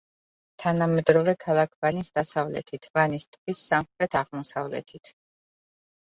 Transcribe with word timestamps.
თანამედროვე 0.61 1.35
ქალაქ 1.45 1.75
ვანის 1.85 2.09
დასავლეთით, 2.15 2.89
ვანის 2.97 3.29
ტბის 3.37 3.63
სამხრეთ-აღმოსავლეთით. 3.69 5.15